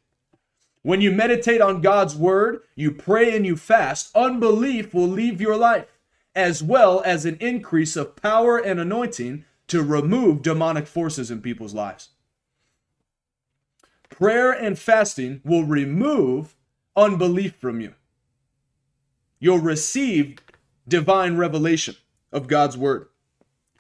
[0.82, 5.56] When you meditate on God's word, you pray and you fast, unbelief will leave your
[5.56, 5.98] life,
[6.36, 11.74] as well as an increase of power and anointing to remove demonic forces in people's
[11.74, 12.10] lives.
[14.10, 16.56] Prayer and fasting will remove
[16.96, 17.94] unbelief from you.
[19.40, 20.40] You'll receive
[20.88, 21.96] divine revelation
[22.32, 23.08] of God's word,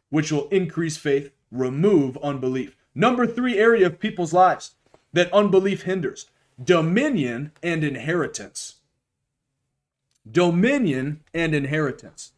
[0.10, 2.76] which will increase faith, remove unbelief.
[2.96, 4.76] Number three area of people's lives
[5.14, 6.28] that unbelief hinders
[6.62, 8.76] dominion and inheritance.
[10.30, 12.34] Dominion and inheritance.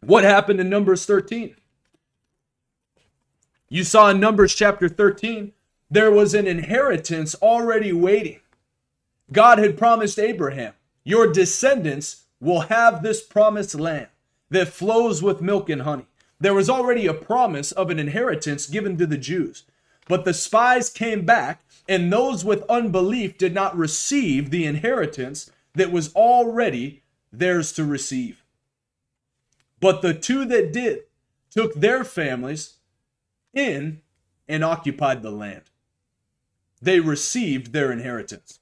[0.00, 1.56] What happened in Numbers 13?
[3.68, 5.52] You saw in Numbers chapter 13,
[5.90, 8.40] there was an inheritance already waiting.
[9.32, 14.08] God had promised Abraham, Your descendants will have this promised land
[14.50, 16.06] that flows with milk and honey.
[16.38, 19.64] There was already a promise of an inheritance given to the Jews.
[20.08, 25.90] But the spies came back, and those with unbelief did not receive the inheritance that
[25.90, 28.44] was already theirs to receive.
[29.80, 31.04] But the two that did
[31.50, 32.74] took their families
[33.54, 34.00] in
[34.48, 35.62] and occupied the land.
[36.82, 38.60] They received their inheritance.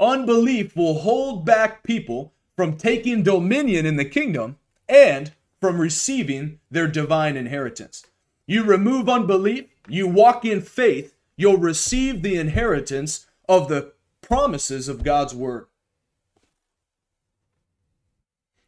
[0.00, 4.56] Unbelief will hold back people from taking dominion in the kingdom
[4.88, 8.04] and from receiving their divine inheritance.
[8.46, 15.04] You remove unbelief, you walk in faith, you'll receive the inheritance of the promises of
[15.04, 15.66] God's word.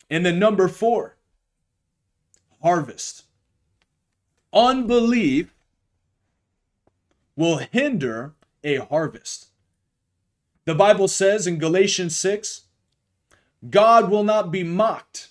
[0.08, 1.16] And then number four,
[2.62, 3.24] harvest.
[4.54, 5.52] Unbelief
[7.34, 9.48] will hinder a harvest.
[10.64, 12.62] The Bible says in Galatians 6
[13.68, 15.28] God will not be mocked.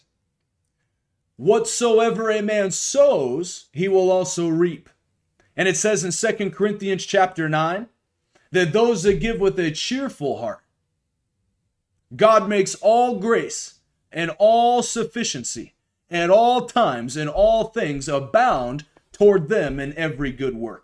[1.38, 4.90] Whatsoever a man sows, he will also reap.
[5.56, 7.88] And it says in Second Corinthians chapter 9
[8.52, 10.64] that those that give with a cheerful heart,
[12.16, 13.76] God makes all grace
[14.12, 15.74] and all sufficiency
[16.12, 20.84] at all times and all things abound toward them in every good work.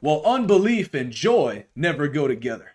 [0.00, 2.72] Well, unbelief and joy never go together.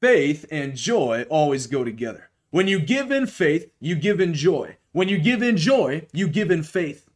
[0.00, 2.30] Faith and joy always go together.
[2.50, 4.76] When you give in faith, you give in joy.
[4.92, 7.08] When you give in joy, you give in faith.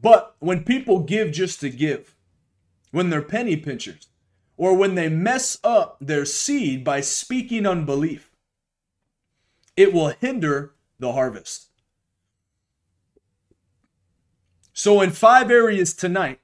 [0.00, 2.16] But when people give just to give,
[2.90, 4.08] when they're penny pinchers,
[4.56, 8.30] or when they mess up their seed by speaking unbelief,
[9.76, 11.68] it will hinder the harvest.
[14.72, 16.40] So, in five areas tonight,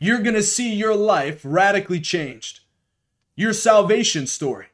[0.00, 2.60] you're going to see your life radically changed.
[3.36, 4.66] Your salvation story,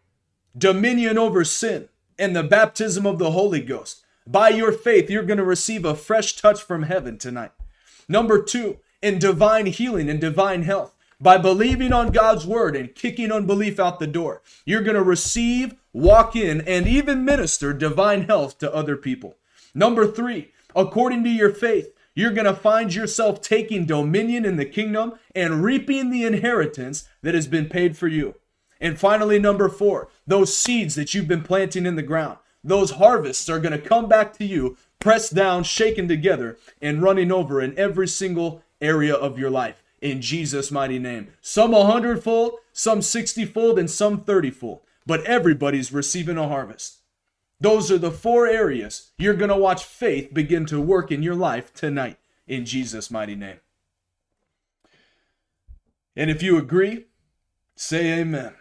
[0.56, 1.88] dominion over sin,
[2.18, 4.04] and the baptism of the Holy Ghost.
[4.26, 7.52] By your faith, you're going to receive a fresh touch from heaven tonight.
[8.08, 13.30] Number two, in divine healing and divine health by believing on God's word and kicking
[13.30, 14.42] unbelief out the door.
[14.64, 19.36] You're going to receive, walk in, and even minister divine health to other people.
[19.74, 24.64] Number three, according to your faith, you're going to find yourself taking dominion in the
[24.64, 28.34] kingdom and reaping the inheritance that has been paid for you.
[28.80, 33.48] And finally, number four, those seeds that you've been planting in the ground, those harvests
[33.48, 37.78] are going to come back to you, pressed down, shaken together, and running over in
[37.78, 41.28] every single area of your life in Jesus' mighty name.
[41.40, 44.80] Some a hundredfold, some sixtyfold, and some thirtyfold.
[45.06, 46.99] But everybody's receiving a harvest.
[47.60, 51.34] Those are the four areas you're going to watch faith begin to work in your
[51.34, 53.60] life tonight in Jesus' mighty name.
[56.16, 57.06] And if you agree,
[57.76, 58.54] say amen.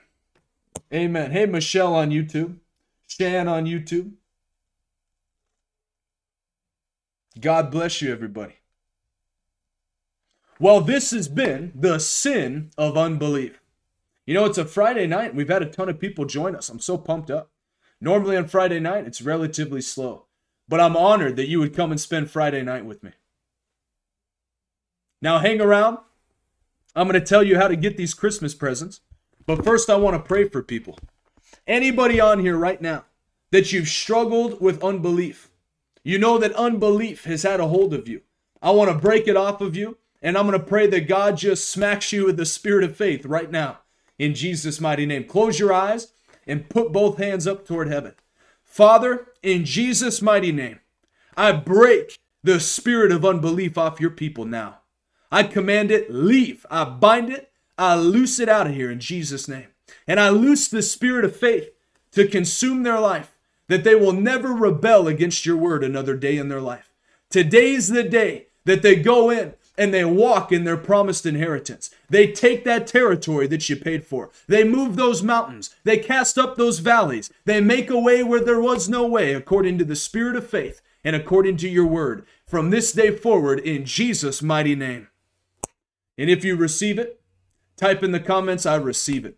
[0.94, 1.32] Amen.
[1.32, 2.58] Hey, Michelle on YouTube,
[3.08, 4.14] Shan on YouTube.
[7.40, 8.56] God bless you, everybody.
[10.60, 13.62] Well, this has been the sin of unbelief.
[14.26, 15.34] You know, it's a Friday night.
[15.34, 16.70] We've had a ton of people join us.
[16.70, 17.50] I'm so pumped up.
[18.02, 20.26] Normally on Friday night, it's relatively slow.
[20.68, 23.12] But I'm honored that you would come and spend Friday night with me.
[25.22, 25.98] Now, hang around.
[26.96, 29.02] I'm going to tell you how to get these Christmas presents.
[29.46, 30.98] But first, I want to pray for people.
[31.68, 33.06] Anybody on here right now
[33.52, 35.50] that you've struggled with unbelief,
[36.04, 38.22] you know that unbelief has had a hold of you.
[38.62, 39.98] I want to break it off of you.
[40.22, 43.26] And I'm going to pray that God just smacks you with the spirit of faith
[43.26, 43.80] right now
[44.18, 45.24] in Jesus' mighty name.
[45.24, 46.12] Close your eyes
[46.50, 48.14] and put both hands up toward heaven.
[48.64, 50.80] Father, in Jesus' mighty name,
[51.38, 54.80] I break the spirit of unbelief off your people now.
[55.32, 56.66] I command it, leave.
[56.72, 57.52] I bind it.
[57.78, 59.68] I loose it out of here in Jesus' name.
[60.08, 61.70] And I loose the spirit of faith
[62.12, 63.38] to consume their life,
[63.68, 66.92] that they will never rebel against your word another day in their life.
[67.30, 71.90] Today's the day that they go in and they walk in their promised inheritance.
[72.10, 74.30] They take that territory that you paid for.
[74.46, 75.74] They move those mountains.
[75.86, 77.32] They cast up those valleys.
[77.46, 80.82] They make a way where there was no way, according to the spirit of faith
[81.02, 82.26] and according to your word.
[82.46, 85.08] From this day forward, in Jesus' mighty name.
[86.18, 87.22] And if you receive it,
[87.78, 89.38] type in the comments, I receive it.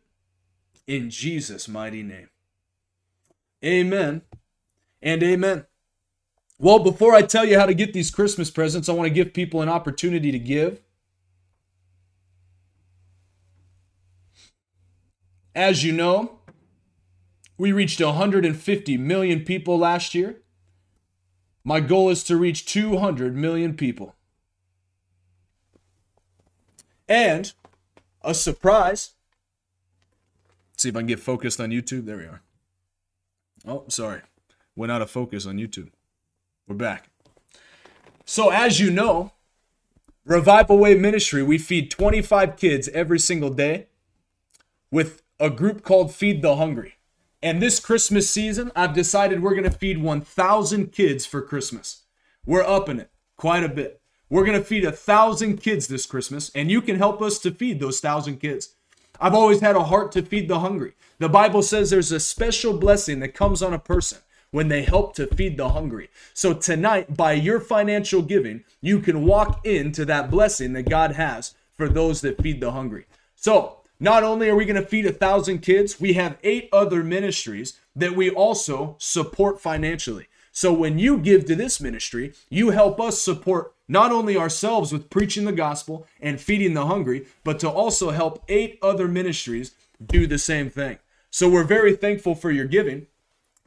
[0.88, 2.30] In Jesus' mighty name.
[3.64, 4.24] Amen
[5.04, 5.66] and amen.
[6.62, 9.34] Well, before I tell you how to get these Christmas presents, I want to give
[9.34, 10.80] people an opportunity to give.
[15.56, 16.38] As you know,
[17.58, 20.44] we reached 150 million people last year.
[21.64, 24.16] My goal is to reach 200 million people.
[27.10, 27.52] And
[28.22, 29.14] a surprise.
[30.74, 32.06] Let's see if I can get focused on YouTube.
[32.06, 32.44] There we are.
[33.66, 34.22] Oh, sorry.
[34.76, 35.90] Went out of focus on YouTube.
[36.68, 37.10] We're back.
[38.26, 39.34] So, as you know,
[40.26, 43.88] Revival Way Ministry, we feed 25 kids every single day
[44.92, 46.96] with a group called Feed the Hungry.
[47.42, 52.04] And this Christmas season, I've decided we're going to feed 1,000 kids for Christmas.
[52.46, 54.00] We're upping it quite a bit.
[54.30, 57.52] We're going to feed a thousand kids this Christmas, and you can help us to
[57.52, 58.76] feed those thousand kids.
[59.20, 60.94] I've always had a heart to feed the hungry.
[61.20, 64.20] The Bible says there's a special blessing that comes on a person
[64.52, 66.10] when they help to feed the hungry.
[66.34, 71.56] So tonight, by your financial giving, you can walk into that blessing that God has
[71.74, 73.06] for those that feed the hungry.
[73.36, 77.04] So not only are we going to feed a thousand kids, we have eight other
[77.04, 80.28] ministries that we also support financially.
[80.52, 85.10] So when you give to this ministry, you help us support not only ourselves with
[85.10, 89.76] preaching the gospel and feeding the hungry, but to also help eight other ministries
[90.06, 90.98] do the same thing.
[91.30, 93.08] So we're very thankful for your giving.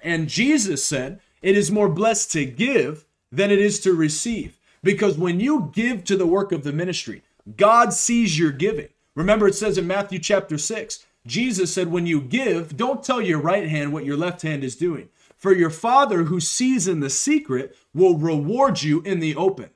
[0.04, 4.60] And Jesus said, It is more blessed to give than it is to receive.
[4.82, 7.22] Because when you give to the work of the ministry,
[7.56, 8.88] God sees your giving.
[9.14, 13.40] Remember, it says in Matthew chapter 6, Jesus said, When you give, don't tell your
[13.40, 15.08] right hand what your left hand is doing.
[15.36, 19.70] For your Father who sees in the secret will reward you in the open.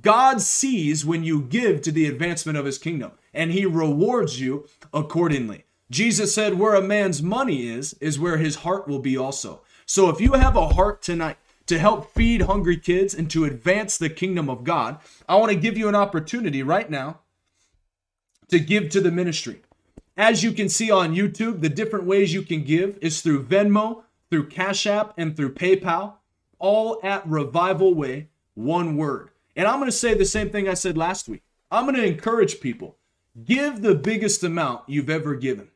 [0.00, 4.66] God sees when you give to the advancement of his kingdom, and he rewards you
[4.94, 5.64] accordingly.
[5.90, 9.60] Jesus said, Where a man's money is, is where his heart will be also.
[9.86, 13.96] So if you have a heart tonight to help feed hungry kids and to advance
[13.96, 17.20] the kingdom of God, I want to give you an opportunity right now
[18.48, 19.62] to give to the ministry.
[20.16, 24.04] As you can see on YouTube, the different ways you can give is through Venmo,
[24.30, 26.14] through Cash App, and through PayPal,
[26.58, 29.30] all at Revival Way, one word.
[29.56, 31.42] And I'm going to say the same thing I said last week.
[31.70, 32.96] I'm going to encourage people
[33.44, 35.68] give the biggest amount you've ever given.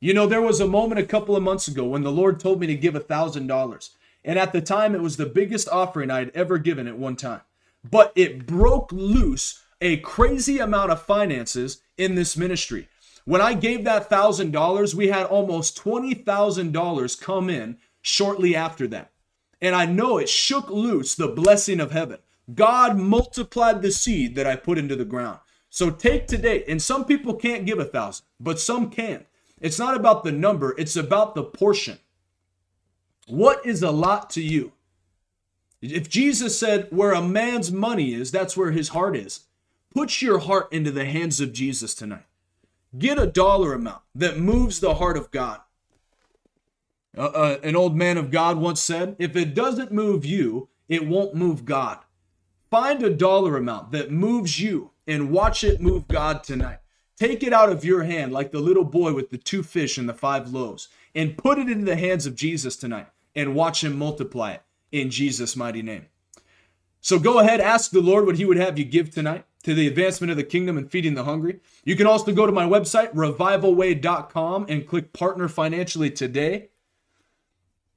[0.00, 2.60] You know, there was a moment a couple of months ago when the Lord told
[2.60, 3.90] me to give a $1,000.
[4.24, 7.16] And at the time, it was the biggest offering I had ever given at one
[7.16, 7.40] time.
[7.88, 12.88] But it broke loose a crazy amount of finances in this ministry.
[13.24, 19.10] When I gave that $1,000, we had almost $20,000 come in shortly after that.
[19.60, 22.18] And I know it shook loose the blessing of heaven.
[22.54, 25.40] God multiplied the seed that I put into the ground.
[25.70, 29.26] So take today, and some people can't give a thousand, but some can.
[29.60, 31.98] It's not about the number, it's about the portion.
[33.26, 34.72] What is a lot to you?
[35.80, 39.40] If Jesus said, where a man's money is, that's where his heart is.
[39.94, 42.26] Put your heart into the hands of Jesus tonight.
[42.96, 45.60] Get a dollar amount that moves the heart of God.
[47.16, 51.06] Uh, uh, an old man of God once said, if it doesn't move you, it
[51.06, 51.98] won't move God.
[52.70, 56.78] Find a dollar amount that moves you and watch it move God tonight.
[57.18, 60.08] Take it out of your hand like the little boy with the two fish and
[60.08, 63.98] the five loaves and put it into the hands of Jesus tonight and watch him
[63.98, 64.62] multiply it
[64.92, 66.06] in Jesus' mighty name.
[67.00, 69.88] So go ahead, ask the Lord what he would have you give tonight to the
[69.88, 71.58] advancement of the kingdom and feeding the hungry.
[71.84, 76.68] You can also go to my website, revivalway.com, and click partner financially today.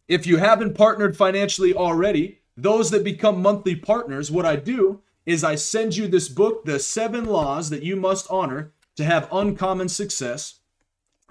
[0.08, 5.44] If you haven't partnered financially already, those that become monthly partners, what I do is
[5.44, 9.90] I send you this book, The Seven Laws That You Must Honor to have uncommon
[9.90, 10.60] success.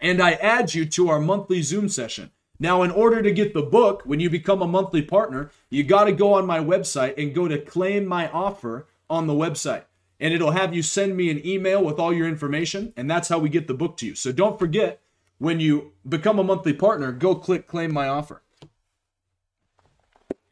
[0.01, 2.31] And I add you to our monthly Zoom session.
[2.59, 6.05] Now, in order to get the book, when you become a monthly partner, you got
[6.05, 9.85] to go on my website and go to claim my offer on the website.
[10.19, 12.93] And it'll have you send me an email with all your information.
[12.97, 14.15] And that's how we get the book to you.
[14.15, 15.01] So don't forget,
[15.39, 18.43] when you become a monthly partner, go click claim my offer.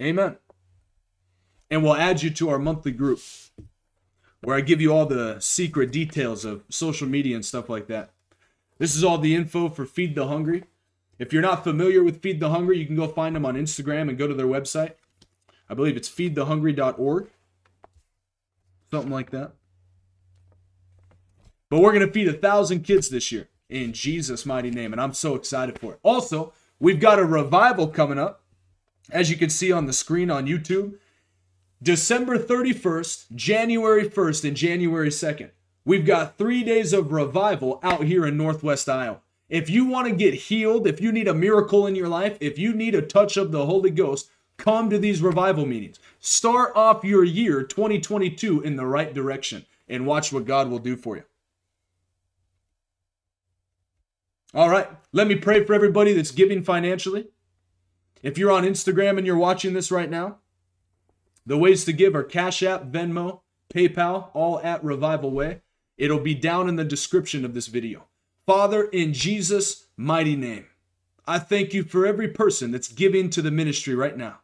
[0.00, 0.36] Amen.
[1.70, 3.20] And we'll add you to our monthly group
[4.42, 8.10] where I give you all the secret details of social media and stuff like that.
[8.78, 10.64] This is all the info for Feed the Hungry.
[11.18, 14.08] If you're not familiar with Feed the Hungry, you can go find them on Instagram
[14.08, 14.92] and go to their website.
[15.68, 17.28] I believe it's feedthehungry.org.
[18.90, 19.52] Something like that.
[21.68, 24.92] But we're going to feed a thousand kids this year in Jesus' mighty name.
[24.92, 26.00] And I'm so excited for it.
[26.02, 28.42] Also, we've got a revival coming up,
[29.10, 30.94] as you can see on the screen on YouTube.
[31.82, 35.50] December 31st, January 1st, and January 2nd.
[35.84, 39.20] We've got three days of revival out here in Northwest Iowa.
[39.48, 42.58] If you want to get healed, if you need a miracle in your life, if
[42.58, 45.98] you need a touch of the Holy Ghost, come to these revival meetings.
[46.20, 50.96] Start off your year 2022 in the right direction and watch what God will do
[50.96, 51.24] for you.
[54.52, 57.28] All right, let me pray for everybody that's giving financially.
[58.22, 60.38] If you're on Instagram and you're watching this right now,
[61.48, 63.40] the ways to give are Cash App, Venmo,
[63.72, 65.62] PayPal, all at Revival Way.
[65.96, 68.04] It'll be down in the description of this video.
[68.46, 70.66] Father, in Jesus' mighty name,
[71.26, 74.40] I thank you for every person that's giving to the ministry right now.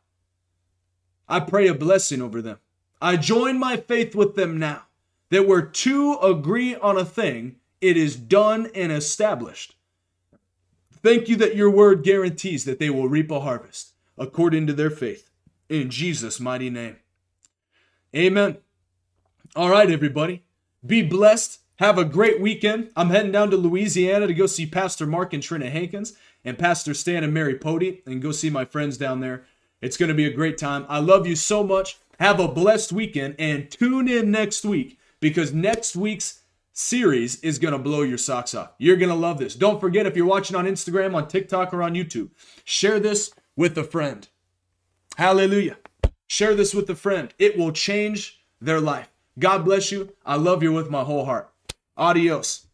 [1.29, 2.59] I pray a blessing over them.
[3.03, 4.85] I join my faith with them now
[5.29, 9.77] that where two agree on a thing, it is done and established.
[10.91, 14.91] Thank you that your word guarantees that they will reap a harvest according to their
[14.91, 15.29] faith.
[15.69, 16.97] In Jesus' mighty name.
[18.15, 18.59] Amen.
[19.57, 20.43] All right, everybody.
[20.85, 21.61] Be blessed.
[21.77, 22.91] Have a great weekend.
[22.97, 26.13] I'm heading down to Louisiana to go see Pastor Mark and Trina Hankins
[26.45, 29.45] and Pastor Stan and Mary Pody and go see my friends down there.
[29.81, 30.87] It's going to be a great time.
[30.89, 31.99] I love you so much.
[32.21, 36.41] Have a blessed weekend and tune in next week because next week's
[36.73, 38.73] series is going to blow your socks off.
[38.79, 39.55] You're going to love this.
[39.55, 42.31] Don't forget if you're watching on Instagram, on TikTok, or on YouTube,
[42.65, 44.29] share this with a friend.
[45.17, 45.77] Hallelujah.
[46.27, 47.33] Share this with a friend.
[47.39, 49.09] It will change their life.
[49.39, 50.13] God bless you.
[50.25, 51.51] I love you with my whole heart.
[51.97, 52.67] Adios.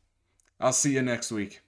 [0.58, 1.60] I'll see you next week.